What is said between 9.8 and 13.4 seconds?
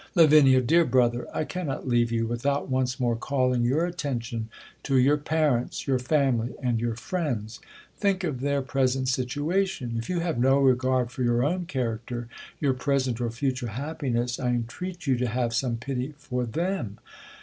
If you have no regard for your own character, your present, or